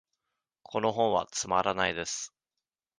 [0.63, 2.33] この本はつまらないです。